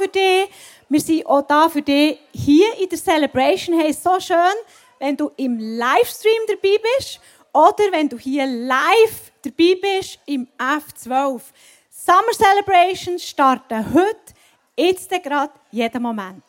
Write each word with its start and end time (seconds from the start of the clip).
für 0.00 0.08
dich. 0.08 0.48
Wir 0.88 1.00
sind 1.00 1.26
auch 1.26 1.42
da 1.42 1.68
für 1.68 1.82
dich. 1.82 2.18
Hier 2.32 2.78
in 2.78 2.88
der 2.88 2.98
Celebration 2.98 3.78
hey, 3.78 3.92
so 3.92 4.18
schön, 4.18 4.56
wenn 4.98 5.16
du 5.16 5.30
im 5.36 5.58
Livestream 5.58 6.42
dabei 6.48 6.76
bist 6.96 7.20
oder 7.52 7.92
wenn 7.92 8.08
du 8.08 8.18
hier 8.18 8.46
live 8.46 9.32
dabei 9.42 9.78
bist 9.80 10.18
im 10.26 10.48
F12. 10.58 11.42
Summer 11.90 12.32
Celebrations 12.32 13.22
starten 13.22 13.94
heute, 13.94 14.34
jetzt 14.76 15.10
gerade, 15.10 15.52
jeden 15.70 16.02
Moment. 16.02 16.44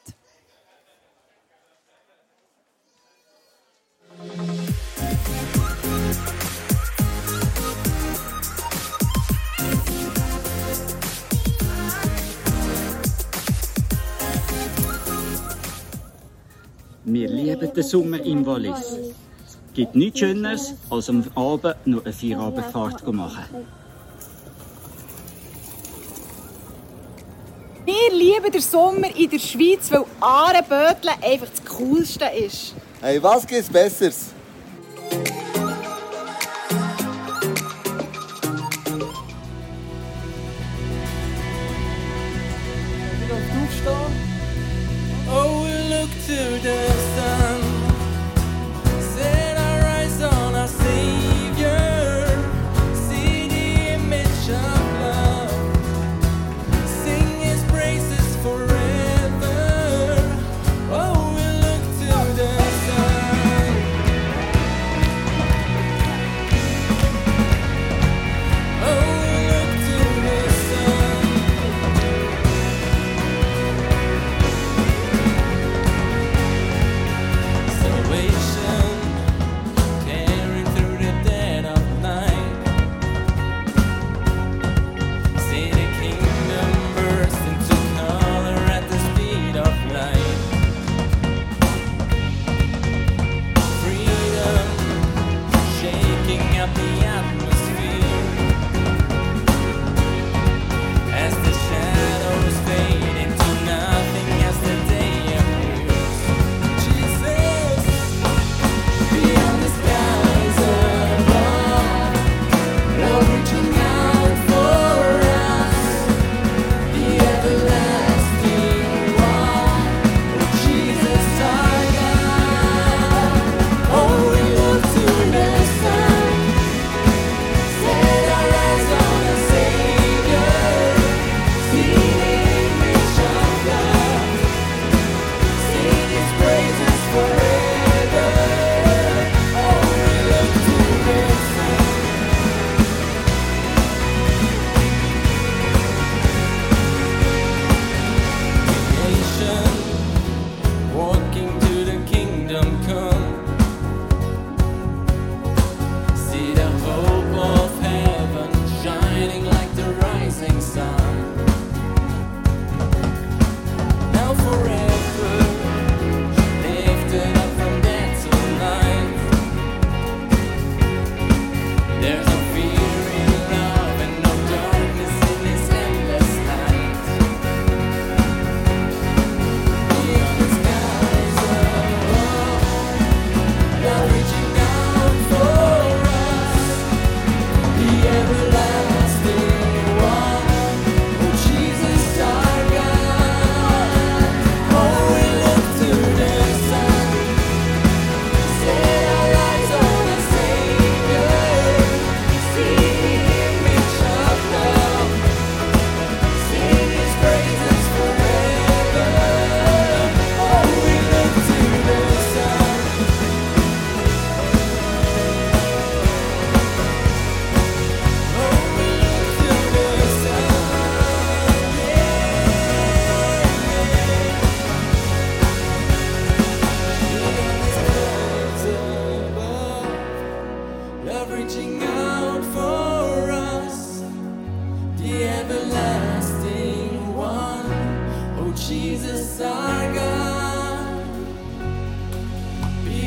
Wir 17.13 17.27
lieben 17.27 17.73
den 17.73 17.83
Sommer 17.83 18.23
im 18.23 18.45
Wallis. 18.45 18.97
Es 19.45 19.73
gibt 19.73 19.95
nichts 19.95 20.19
Schöneres, 20.19 20.75
als 20.89 21.09
am 21.09 21.25
Abend 21.35 21.75
noch 21.85 22.05
eine 22.05 22.13
Feierabendfahrt 22.13 23.01
zu 23.01 23.11
machen. 23.11 23.43
Wir 27.83 28.17
lieben 28.17 28.49
den 28.49 28.61
Sommer 28.61 29.13
in 29.13 29.29
der 29.29 29.39
Schweiz, 29.39 29.91
weil 29.91 30.05
Aarenböteln 30.21 31.15
einfach 31.21 31.47
das 31.49 31.65
Coolste 31.65 32.25
ist. 32.27 32.75
Hey, 33.01 33.21
was 33.21 33.45
gibt 33.45 33.59
es 33.59 33.69
Besseres? 33.69 34.27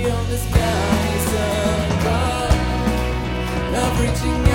On 0.05 0.29
the 0.29 0.37
sky 0.37 1.15
above, 1.97 3.73
love 3.73 4.01
reaching 4.01 4.51
out. 4.51 4.54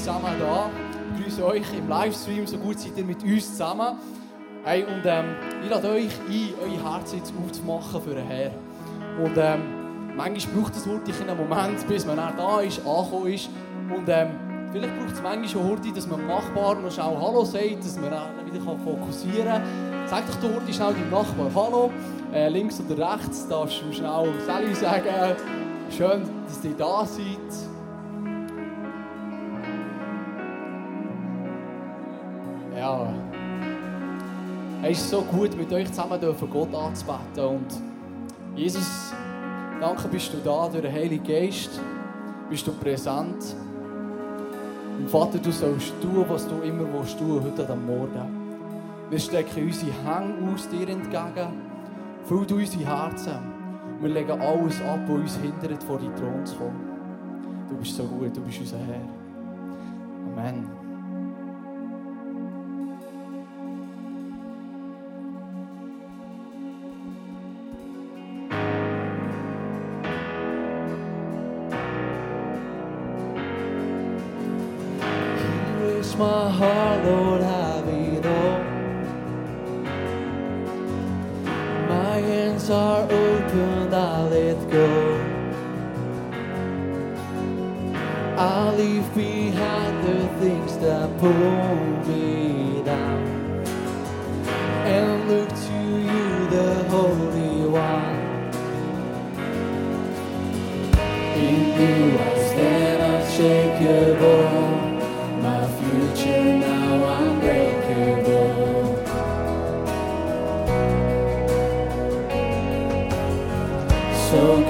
Zusammen 0.00 0.32
da. 0.38 0.70
Ich 1.14 1.24
grüße 1.24 1.44
euch 1.44 1.74
im 1.76 1.88
Livestream, 1.88 2.46
so 2.46 2.56
gut 2.56 2.78
seid 2.78 2.96
ihr 2.96 3.04
mit 3.04 3.22
uns 3.22 3.50
zusammen. 3.50 3.98
Hey, 4.64 4.82
und 4.84 5.02
ähm, 5.04 5.36
ich 5.62 5.70
lade 5.70 5.90
euch 5.90 6.10
ein, 6.28 6.54
eure 6.62 6.92
Herzen 6.92 7.18
jetzt 7.18 7.34
aufzumachen 7.36 8.00
für 8.00 8.14
den 8.14 8.26
Herrn. 8.26 8.52
Und 9.22 9.36
ähm, 9.36 10.16
manchmal 10.16 10.54
braucht 10.54 10.76
es 10.76 10.86
wirklich 10.86 11.20
einen 11.20 11.36
Moment, 11.36 11.86
bis 11.86 12.06
man 12.06 12.16
da 12.16 12.60
ist, 12.60 12.78
angekommen 12.78 13.26
ist. 13.26 13.50
Und 13.94 14.08
ähm, 14.08 14.28
vielleicht 14.72 14.98
braucht 14.98 15.12
es 15.12 15.22
manchmal 15.22 15.48
schon 15.48 15.70
heute, 15.70 15.92
dass 15.92 16.06
man 16.06 16.20
dem 16.20 16.28
Nachbarn 16.28 16.82
noch 16.82 16.90
schnell 16.90 17.16
Hallo 17.20 17.44
sagt, 17.44 17.84
dass 17.84 18.00
man 18.00 18.10
dann 18.10 18.46
wieder 18.46 18.60
fokussieren 18.62 19.46
kann. 19.46 19.62
Sag 20.06 20.26
doch 20.26 20.36
da 20.36 20.54
heute 20.56 20.72
schnell 20.72 20.94
deinem 20.94 21.10
Nachbar 21.10 21.50
Hallo. 21.54 21.90
Äh, 22.32 22.48
links 22.48 22.80
oder 22.80 23.12
rechts 23.12 23.46
darfst 23.48 23.82
du 23.82 23.92
schnell 23.92 24.32
Sally 24.46 24.74
sagen. 24.74 25.36
Schön, 25.90 26.22
dass 26.46 26.64
ihr 26.64 26.76
da 26.76 27.04
seid. 27.04 27.79
Ja. 32.80 33.06
Es 34.82 35.02
ist 35.02 35.10
so 35.10 35.20
gut, 35.20 35.54
mit 35.54 35.70
euch 35.70 35.88
zusammen 35.88 36.18
dürfen 36.18 36.48
Gott 36.48 36.74
anzubeten. 36.74 37.44
Und 37.44 37.66
Jesus, 38.56 39.12
danke 39.78 40.08
bist 40.08 40.32
du 40.32 40.38
da 40.38 40.66
durch 40.66 40.82
den 40.82 40.90
Heiligen 40.90 41.22
Geist. 41.22 41.78
Bist 42.48 42.66
du 42.66 42.72
präsent. 42.72 43.54
Und 44.98 45.10
Vater, 45.10 45.36
du 45.36 45.52
sollst 45.52 45.92
tun, 46.00 46.24
was 46.26 46.48
du 46.48 46.54
immer 46.62 46.86
willst 46.90 47.18
tun, 47.18 47.42
heute 47.44 47.70
am 47.70 47.84
Morgen. 47.84 48.40
Wir 49.10 49.18
stecken 49.18 49.66
unsere 49.66 49.92
Hände 49.92 50.54
aus 50.54 50.66
dir 50.66 50.88
entgegen. 50.88 51.52
Füll 52.24 52.46
du 52.46 52.56
unsere 52.56 52.86
Herzen. 52.86 53.38
Wir 54.00 54.08
legen 54.08 54.40
alles 54.40 54.80
ab, 54.80 55.00
was 55.06 55.20
uns 55.20 55.36
hindert, 55.36 55.82
vor 55.82 55.98
die 55.98 56.08
Thron 56.18 56.46
zu 56.46 56.56
kommen. 56.56 56.80
Du 57.68 57.76
bist 57.76 57.94
so 57.94 58.04
gut, 58.04 58.34
du 58.34 58.40
bist 58.40 58.60
unser 58.60 58.78
Herr. 58.78 59.06
Amen. 60.32 60.89
Are 82.70 83.02
open, 83.02 83.92
I 83.92 84.22
let 84.28 84.70
go. 84.70 84.90
I 88.36 88.74
leave 88.76 89.14
behind 89.14 90.04
the 90.06 90.28
things 90.40 90.78
that 90.78 91.18
pull 91.18 91.76
me 92.06 92.82
down 92.84 93.19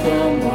So 0.02 0.50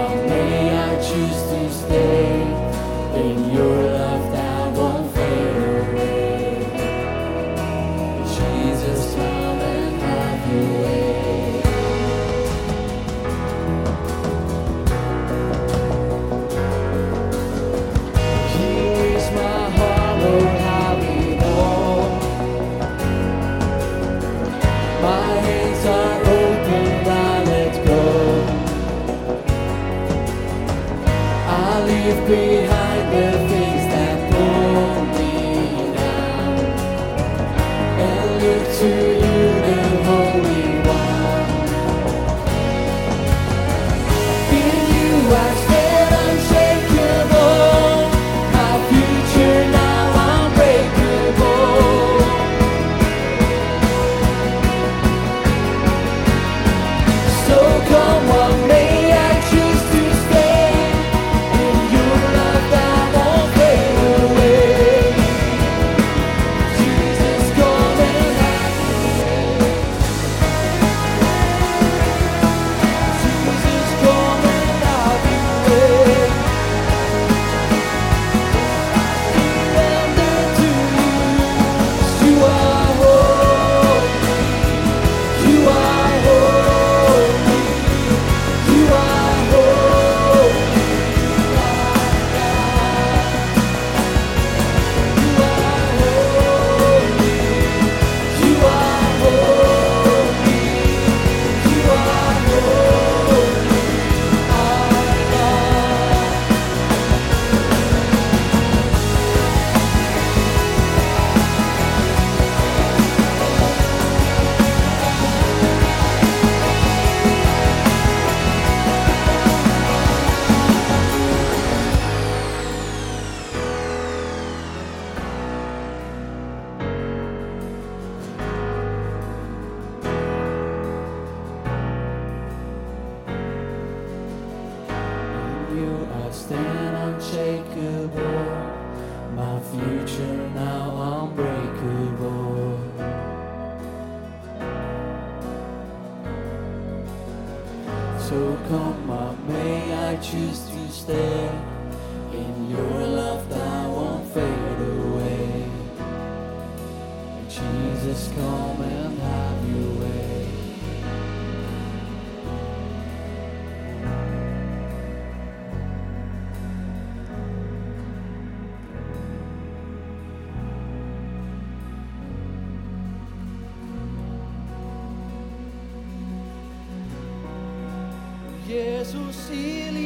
Jesus, 179.05 179.49
Ili 179.51 180.04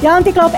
Ja, 0.00 0.12
want 0.12 0.26
ik 0.26 0.36
loop 0.36 0.52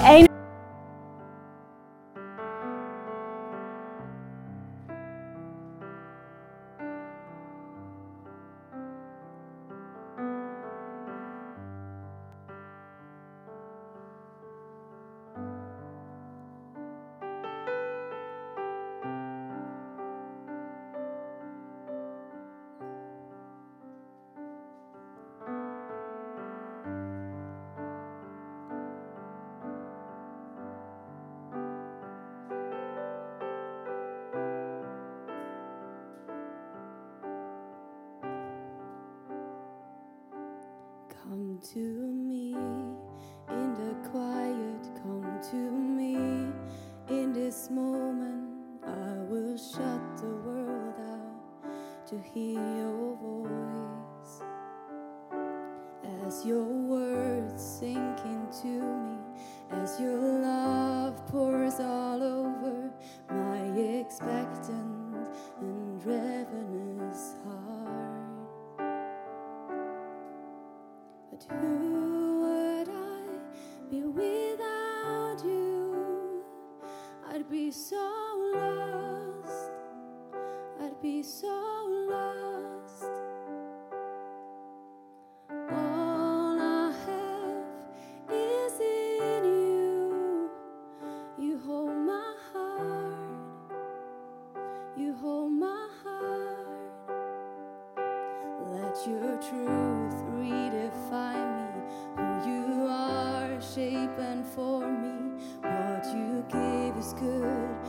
your 99.06 99.36
truth 99.36 100.14
redefine 100.36 101.74
me. 101.74 101.82
Who 102.16 102.50
you 102.50 102.86
are, 102.86 103.60
shape 103.60 104.18
and 104.18 104.44
form 104.46 105.02
me. 105.02 105.42
What 105.62 106.04
you 106.14 106.44
give 106.48 106.96
is 106.96 107.12
good. 107.14 107.79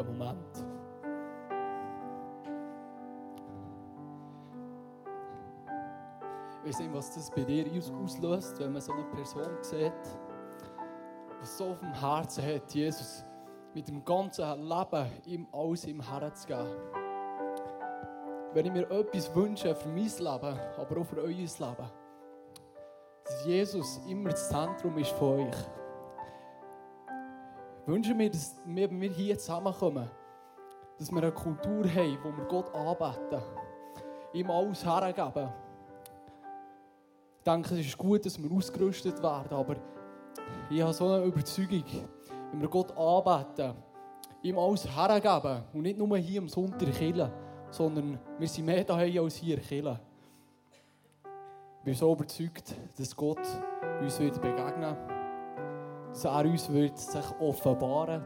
Heiliger 0.00 0.12
Moment. 0.12 0.64
Ich 6.62 6.78
weiß 6.78 6.88
was 6.92 7.14
das 7.14 7.30
bei 7.30 7.42
dir 7.42 7.66
aus- 7.76 7.90
auslöst, 7.90 8.60
wenn 8.60 8.72
man 8.72 8.82
so 8.82 8.92
eine 8.92 9.04
Person 9.04 9.48
sieht, 9.62 9.92
die 11.40 11.46
so 11.46 11.70
auf 11.70 11.80
dem 11.80 11.92
Herzen 11.94 12.44
hat, 12.44 12.72
Jesus 12.72 13.24
mit 13.74 13.88
dem 13.88 14.04
ganzen 14.04 14.44
Leben 14.62 15.06
ihm 15.24 15.46
alles 15.52 15.84
im 15.84 16.00
Herzen 16.00 16.34
zu 16.36 16.46
geben. 16.48 16.76
Wenn 18.52 18.66
ich 18.66 18.72
mir 18.72 18.90
etwas 18.90 19.34
wünsche 19.34 19.74
für 19.74 19.88
mein 19.88 19.96
Leben, 20.04 20.58
aber 20.76 21.00
auch 21.00 21.06
für 21.06 21.18
euer 21.18 21.28
Leben, 21.28 21.90
dass 23.24 23.44
Jesus 23.46 24.00
immer 24.08 24.30
das 24.30 24.48
Zentrum 24.48 24.98
ist 24.98 25.12
von 25.12 25.46
euch. 25.46 25.79
Wünsche 27.90 28.14
mir, 28.14 28.30
dass 28.30 28.56
wir, 28.64 28.88
hier 28.88 29.38
zusammenkommen, 29.38 30.08
dass 30.98 31.10
wir 31.10 31.22
eine 31.22 31.32
Kultur 31.32 31.84
haben, 31.84 32.18
wo 32.22 32.36
wir 32.36 32.44
Gott 32.44 32.74
anbeten, 32.74 33.42
ihm 34.32 34.50
alles 34.50 34.84
hergeben. 34.84 35.48
Ich 37.38 37.44
denke, 37.44 37.74
es 37.74 37.86
ist 37.86 37.98
gut, 37.98 38.24
dass 38.24 38.40
wir 38.40 38.50
ausgerüstet 38.50 39.22
werden, 39.22 39.56
aber 39.56 39.76
ich 40.70 40.80
habe 40.82 40.92
so 40.92 41.08
eine 41.08 41.24
Überzeugung, 41.24 41.84
wenn 42.52 42.60
wir 42.60 42.68
Gott 42.68 42.96
anbeten, 42.96 43.74
ihm 44.42 44.58
alles 44.58 44.86
hergeben 44.86 45.64
und 45.72 45.82
nicht 45.82 45.98
nur 45.98 46.16
hier 46.18 46.40
am 46.40 46.48
Sonntag 46.48 46.92
Kirche, 46.92 47.32
sondern 47.70 48.18
wir 48.38 48.48
sind 48.48 48.66
mehr 48.66 48.84
daheim 48.84 49.24
als 49.24 49.36
hier 49.36 49.58
Kirche. 49.58 50.00
Ich 51.78 51.84
bin 51.84 51.94
so 51.94 52.12
überzeugt, 52.12 52.74
dass 52.98 53.16
Gott 53.16 53.40
uns 54.00 54.20
wird 54.20 54.40
begegnen 54.40 54.96
wird 54.96 55.19
dass 56.10 56.24
er 56.24 56.44
uns 56.44 56.68
wird 56.70 56.98
sich 56.98 57.24
offenbaren 57.40 58.22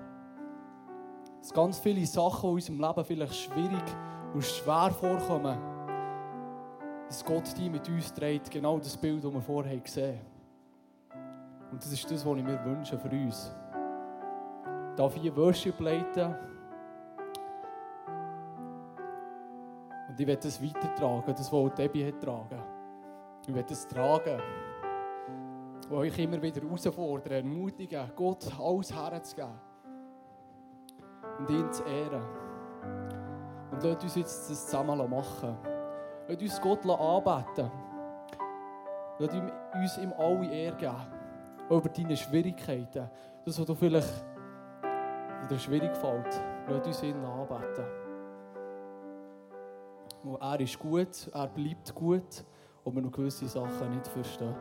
Dass 1.40 1.52
ganz 1.52 1.78
viele 1.78 2.04
Sachen 2.06 2.48
in 2.48 2.54
unserem 2.54 2.80
Leben 2.80 3.04
vielleicht 3.04 3.34
schwierig 3.34 3.84
und 4.32 4.42
schwer 4.42 4.90
vorkommen, 4.90 5.58
dass 7.06 7.24
Gott 7.24 7.56
die 7.56 7.68
mit 7.68 7.88
uns 7.88 8.12
trägt, 8.12 8.50
genau 8.50 8.78
das 8.78 8.96
Bild, 8.96 9.22
das 9.22 9.32
wir 9.32 9.40
vorher 9.40 9.78
gesehen 9.78 10.18
haben. 10.18 10.34
Und 11.70 11.84
das 11.84 11.92
ist 11.92 12.10
das, 12.10 12.24
was 12.24 12.36
ich 12.36 12.44
mir 12.44 12.64
wünsche 12.64 12.98
für 12.98 13.08
uns. 13.10 13.54
Ich 14.90 14.96
darf 14.96 15.14
hier 15.14 15.36
Worship 15.36 15.78
leiten. 15.80 16.34
Und 20.08 20.20
ich 20.20 20.26
werde 20.26 20.42
das 20.42 20.62
weitertragen, 20.62 21.34
das, 21.34 21.52
was 21.52 21.74
Debbie 21.74 22.06
hat 22.06 22.20
tragen. 22.20 22.62
Ich 23.46 23.54
werde 23.54 23.68
das 23.68 23.86
tragen 23.86 24.40
die 25.88 25.94
euch 25.94 26.18
immer 26.18 26.40
wieder 26.40 26.62
herausfordern, 26.62 27.32
ermutigen, 27.32 28.10
Gott 28.16 28.46
alles 28.58 28.94
herzugeben 28.94 29.52
und 31.38 31.50
ihn 31.50 31.72
zu 31.72 31.82
ehren. 31.84 32.22
Und 33.70 33.82
lasst 33.82 34.02
uns 34.04 34.14
jetzt 34.14 34.50
das 34.50 34.66
zusammen 34.66 34.98
machen. 35.10 35.56
Lasst 36.28 36.42
uns 36.42 36.60
Gott 36.60 36.86
anbeten. 36.86 37.70
Lasst 39.18 39.34
uns 39.74 39.98
ihm 39.98 40.12
alle 40.16 40.50
Ehre 40.50 40.76
geben. 40.76 40.96
Über 41.68 41.88
deine 41.88 42.16
Schwierigkeiten. 42.16 43.10
Das, 43.44 43.58
was 43.58 43.66
du 43.66 43.74
vielleicht 43.74 44.24
dir 45.50 45.58
schwierig 45.58 45.96
fällt. 45.96 46.40
Lasst 46.68 46.86
uns 46.86 47.02
ihn 47.02 47.24
anbeten. 47.24 47.84
Und 50.22 50.40
er 50.40 50.60
ist 50.60 50.78
gut, 50.78 51.30
er 51.34 51.48
bleibt 51.48 51.94
gut, 51.94 52.44
ob 52.82 52.94
wir 52.94 53.02
noch 53.02 53.12
gewisse 53.12 53.46
Sachen 53.46 53.90
nicht 53.90 54.06
verstehen. 54.06 54.54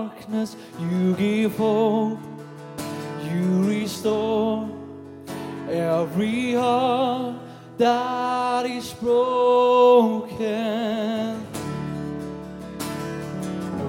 Darkness, 0.00 0.56
you 0.78 1.14
give 1.14 1.56
hope, 1.56 2.18
you 3.30 3.44
restore 3.68 4.68
every 5.68 6.54
heart 6.54 7.36
that 7.76 8.64
is 8.66 8.94
broken. 8.94 10.26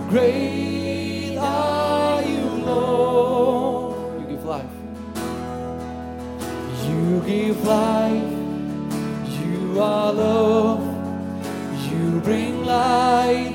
Great 0.09 1.37
are 1.37 2.21
you, 2.23 2.45
Lord. 2.65 4.21
You 4.21 4.27
give 4.27 4.45
life. 4.45 4.77
You 6.87 7.21
give 7.25 7.63
life, 7.65 8.33
you 9.39 9.79
are 9.79 10.11
love, 10.11 10.83
you 11.89 12.19
bring 12.19 12.65
light 12.65 13.50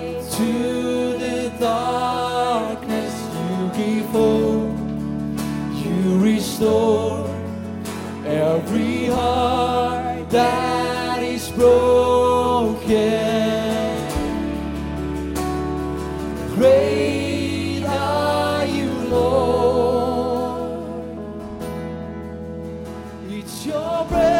your 23.67 24.05
breath 24.05 24.36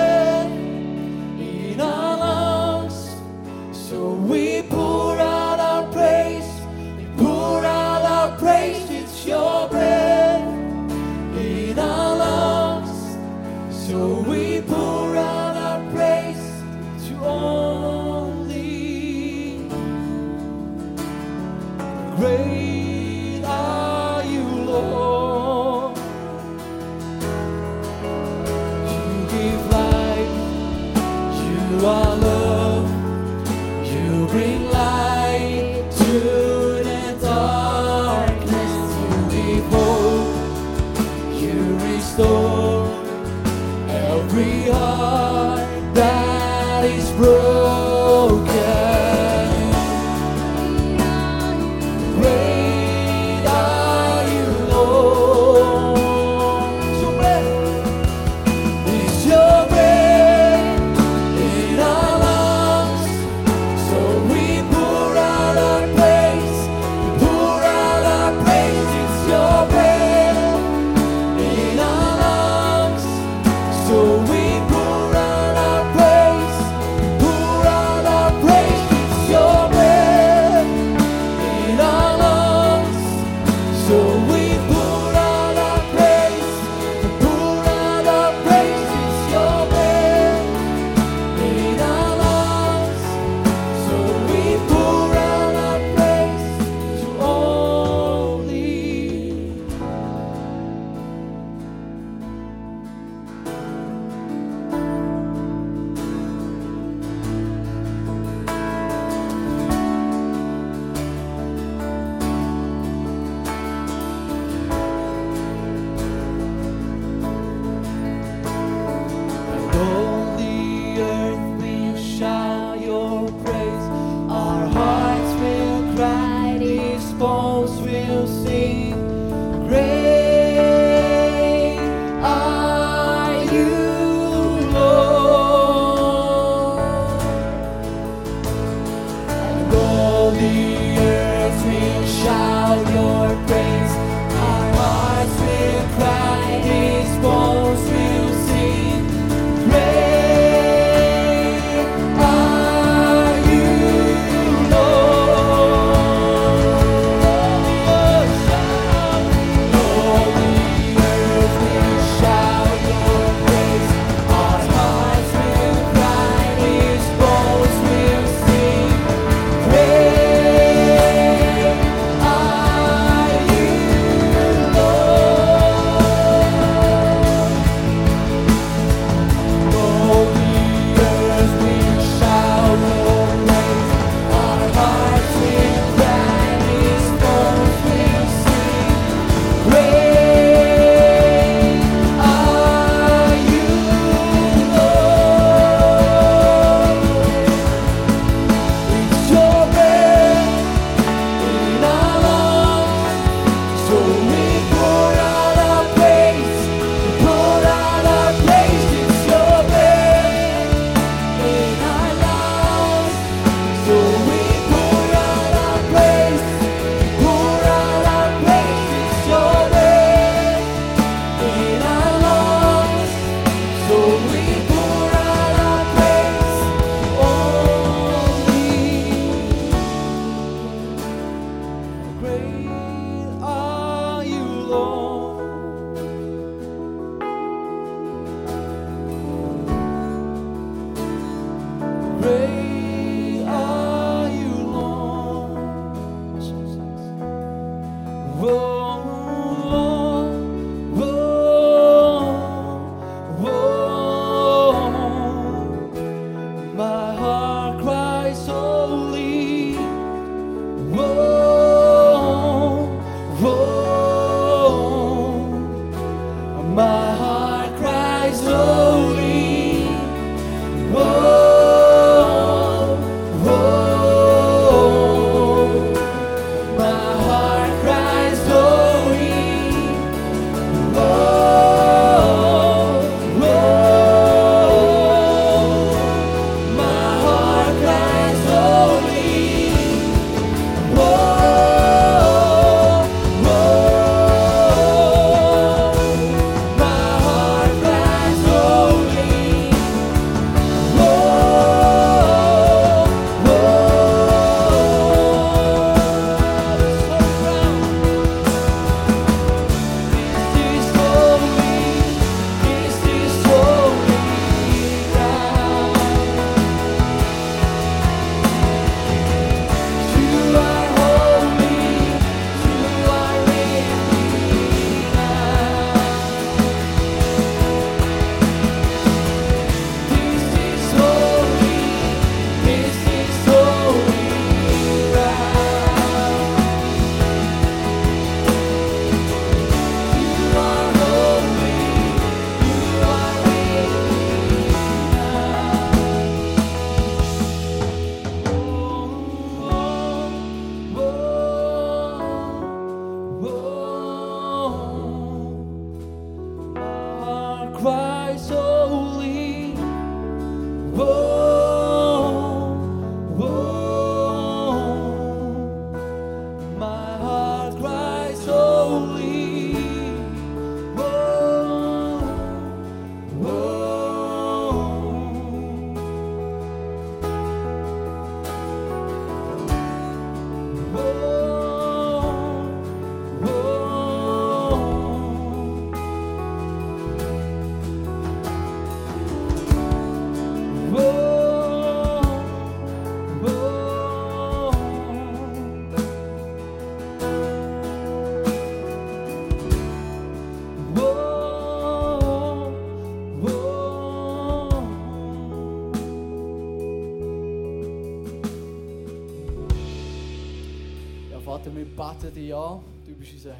beten 411.97 412.35
dich 412.35 412.55
an. 412.55 412.81
Du 413.07 413.15
bist 413.15 413.33
unser 413.33 413.55